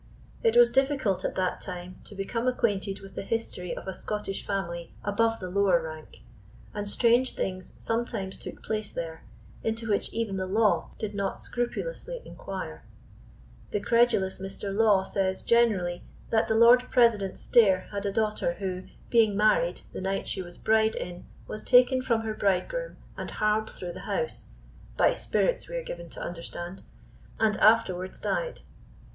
[0.41, 4.43] It was difficult at that time to become acquainted with the history of a Scottish
[4.43, 6.23] family above the lower rank;
[6.73, 9.23] and strange things sometimes took place there,
[9.63, 12.83] into which even the law did not scrupulously inquire.
[13.69, 14.73] The credulous Mr.
[14.75, 20.01] Law says, generally, that the Lord President Stair had a daughter, who, "being married, the
[20.01, 24.49] night she was bride in, was taken from her bridegroom and harled through the house
[24.97, 26.81] (by spirits, we are given to understand)
[27.39, 28.61] and afterward died.